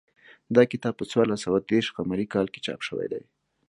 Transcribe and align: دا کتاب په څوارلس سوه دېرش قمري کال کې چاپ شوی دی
دا 0.55 0.63
کتاب 0.71 0.93
په 0.97 1.05
څوارلس 1.11 1.39
سوه 1.45 1.59
دېرش 1.71 1.87
قمري 1.97 2.25
کال 2.33 2.47
کې 2.53 2.59
چاپ 2.65 2.81
شوی 2.87 3.07
دی 3.11 3.23